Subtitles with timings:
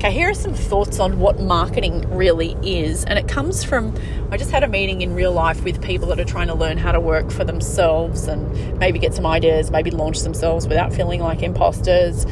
[0.00, 3.04] okay, here are some thoughts on what marketing really is.
[3.04, 3.94] And it comes from,
[4.30, 6.78] I just had a meeting in real life with people that are trying to learn
[6.78, 11.20] how to work for themselves and maybe get some ideas, maybe launch themselves without feeling
[11.20, 12.24] like imposters.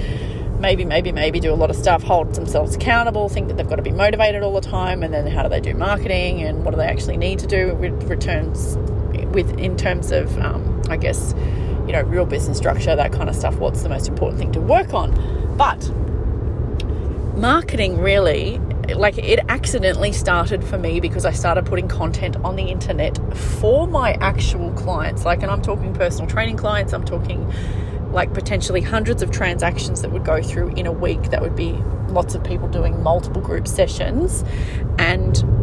[0.59, 3.77] Maybe, maybe, maybe do a lot of stuff, hold themselves accountable, think that they've got
[3.77, 6.71] to be motivated all the time, and then how do they do marketing and what
[6.71, 8.79] do they actually need to do with returns
[9.35, 11.35] with in terms of, um, I guess,
[11.87, 13.57] you know, real business structure, that kind of stuff.
[13.57, 15.13] What's the most important thing to work on?
[15.59, 15.93] But
[17.39, 18.59] marketing really
[18.95, 23.87] like it accidentally started for me because I started putting content on the internet for
[23.87, 25.25] my actual clients.
[25.25, 27.53] Like, and I'm talking personal training clients, I'm talking
[28.13, 31.31] like potentially hundreds of transactions that would go through in a week.
[31.31, 31.73] That would be
[32.09, 34.45] lots of people doing multiple group sessions.
[34.99, 35.58] And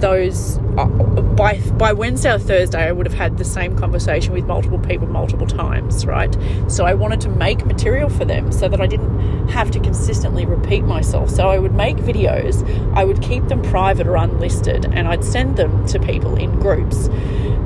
[0.00, 4.44] those uh, by by Wednesday or Thursday I would have had the same conversation with
[4.44, 6.36] multiple people multiple times right?
[6.68, 10.46] So I wanted to make material for them so that I didn't have to consistently
[10.46, 11.30] repeat myself.
[11.30, 15.56] So I would make videos I would keep them private or unlisted and I'd send
[15.56, 17.08] them to people in groups.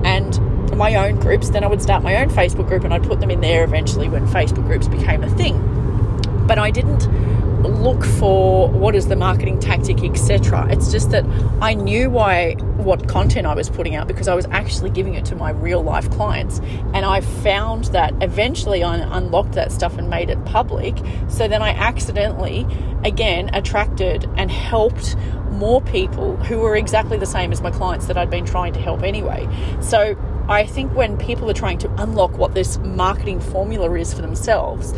[0.04, 0.38] And
[0.76, 3.30] my own groups then I would start my own Facebook group and I'd put them
[3.30, 5.56] in there eventually when Facebook groups became a thing.
[6.46, 7.08] But I didn't
[7.68, 10.66] look for what is the marketing tactic, etc.
[10.70, 11.24] It's just that
[11.60, 15.24] I knew why what content I was putting out because I was actually giving it
[15.26, 16.60] to my real life clients,
[16.92, 20.96] and I found that eventually I unlocked that stuff and made it public.
[21.28, 22.66] So then I accidentally,
[23.04, 25.16] again, attracted and helped
[25.50, 28.80] more people who were exactly the same as my clients that I'd been trying to
[28.80, 29.48] help anyway.
[29.80, 30.16] So
[30.48, 34.92] I think when people are trying to unlock what this marketing formula is for themselves,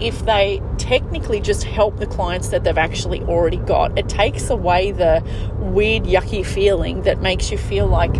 [0.00, 4.92] if they technically just help the clients that they've actually already got, it takes away
[4.92, 5.24] the
[5.58, 8.14] weird, yucky feeling that makes you feel like,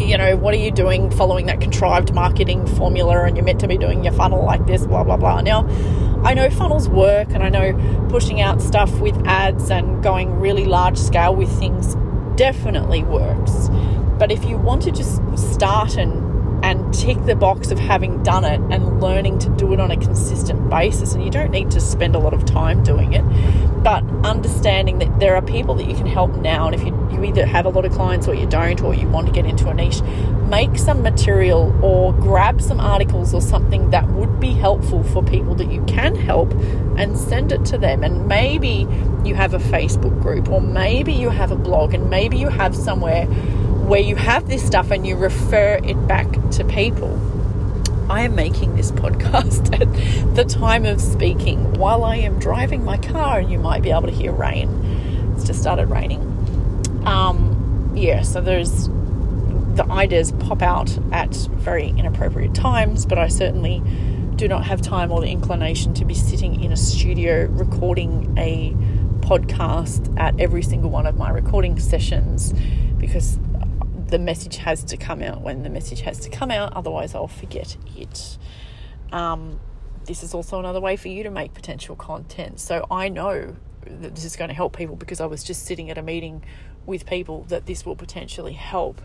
[0.00, 3.68] you know, what are you doing following that contrived marketing formula and you're meant to
[3.68, 5.40] be doing your funnel like this, blah, blah, blah.
[5.40, 5.66] Now,
[6.24, 10.64] I know funnels work and I know pushing out stuff with ads and going really
[10.64, 11.94] large scale with things
[12.36, 13.68] definitely works.
[14.18, 16.26] But if you want to just start and
[16.62, 19.96] and tick the box of having done it and learning to do it on a
[19.96, 21.14] consistent basis.
[21.14, 23.22] And you don't need to spend a lot of time doing it,
[23.84, 26.66] but understanding that there are people that you can help now.
[26.66, 29.08] And if you, you either have a lot of clients or you don't, or you
[29.08, 30.02] want to get into a niche,
[30.48, 35.54] make some material or grab some articles or something that would be helpful for people
[35.56, 36.50] that you can help
[36.96, 38.02] and send it to them.
[38.02, 38.88] And maybe
[39.24, 42.74] you have a Facebook group, or maybe you have a blog, and maybe you have
[42.74, 43.28] somewhere
[43.86, 47.14] where you have this stuff and you refer it back to people.
[48.10, 52.98] I am making this podcast at the time of speaking while I am driving my
[52.98, 55.32] car, and you might be able to hear rain.
[55.34, 56.20] It's just started raining.
[57.06, 63.82] Um, yeah, so there's the ideas pop out at very inappropriate times, but I certainly
[64.34, 68.72] do not have time or the inclination to be sitting in a studio recording a
[69.20, 72.52] podcast at every single one of my recording sessions
[72.98, 73.38] because
[74.08, 77.26] the message has to come out when the message has to come out, otherwise, I'll
[77.26, 78.38] forget it.
[79.12, 79.60] Um,
[80.04, 82.60] this is also another way for you to make potential content.
[82.60, 85.90] So I know that this is going to help people because I was just sitting
[85.90, 86.44] at a meeting
[86.86, 89.00] with people that this will potentially help.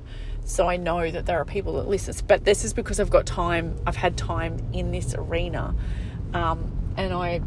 [0.45, 3.25] So I know that there are people that listen, but this is because I've got
[3.25, 5.75] time, I've had time in this arena,
[6.33, 7.41] um, and I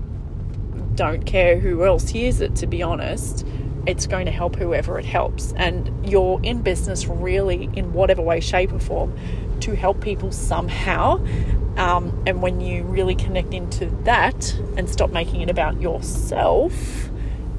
[0.96, 3.46] don't care who else hears it, to be honest
[3.86, 5.52] it's going to help whoever it helps.
[5.54, 9.16] And you're in business really in whatever way, shape, or form
[9.60, 11.24] to help people somehow.
[11.76, 17.08] Um, and when you really connect into that and stop making it about yourself,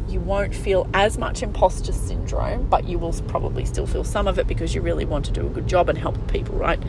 [0.08, 4.40] you won't feel as much imposter syndrome, but you will probably still feel some of
[4.40, 6.82] it because you really want to do a good job and help people, right?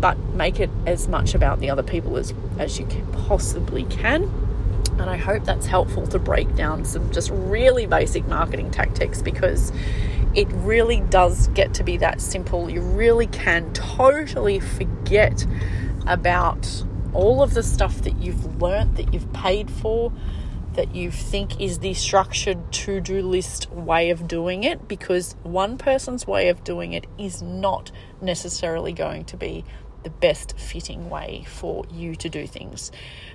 [0.00, 4.41] But make it as much about the other people as, as you can, possibly can
[4.98, 9.72] and I hope that's helpful to break down some just really basic marketing tactics because
[10.34, 12.70] it really does get to be that simple.
[12.70, 15.46] You really can totally forget
[16.06, 20.12] about all of the stuff that you've learnt, that you've paid for,
[20.74, 25.76] that you think is the structured to do list way of doing it because one
[25.76, 29.64] person's way of doing it is not necessarily going to be
[30.02, 32.90] the best fitting way for you to do things.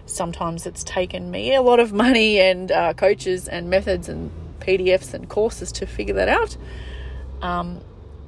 [0.05, 5.13] Sometimes it's taken me a lot of money and uh, coaches and methods and PDFs
[5.13, 6.57] and courses to figure that out.
[7.41, 7.81] Um,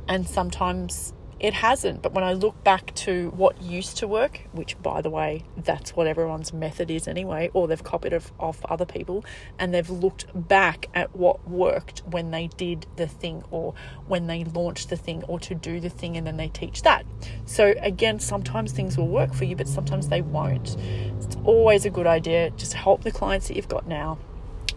[0.07, 2.01] and sometimes it hasn't.
[2.01, 5.95] But when I look back to what used to work, which by the way, that's
[5.95, 9.23] what everyone's method is anyway, or they've copied it off other people
[9.57, 13.73] and they've looked back at what worked when they did the thing or
[14.07, 17.05] when they launched the thing or to do the thing and then they teach that.
[17.45, 20.75] So again, sometimes things will work for you, but sometimes they won't.
[21.21, 22.49] It's always a good idea.
[22.51, 24.17] Just help the clients that you've got now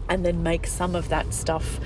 [0.09, 1.79] and then make some of that stuff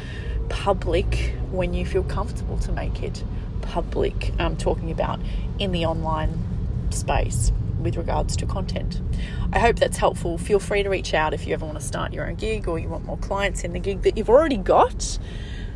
[0.49, 3.23] public when you feel comfortable to make it
[3.61, 4.31] public.
[4.39, 5.19] I'm um, talking about
[5.59, 6.44] in the online
[6.89, 9.01] space with regards to content.
[9.53, 10.38] I hope that's helpful.
[10.38, 12.79] Feel free to reach out if you ever want to start your own gig or
[12.79, 15.17] you want more clients in the gig that you've already got.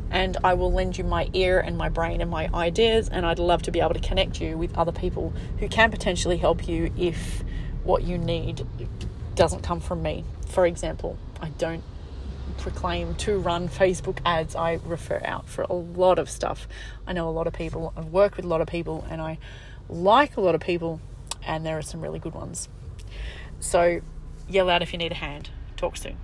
[0.09, 3.07] And I will lend you my ear and my brain and my ideas.
[3.07, 6.38] And I'd love to be able to connect you with other people who can potentially
[6.38, 7.44] help you if
[7.83, 8.65] what you need
[9.35, 10.25] doesn't come from me.
[10.47, 11.83] For example, I don't
[12.57, 14.56] proclaim to run Facebook ads.
[14.56, 16.68] I refer out for a lot of stuff.
[17.07, 19.38] I know a lot of people, I've worked with a lot of people, and I
[19.89, 21.00] like a lot of people,
[21.45, 22.69] and there are some really good ones.
[23.59, 24.01] So,
[24.50, 25.50] yell out if you need a hand.
[25.77, 26.18] Talk soon.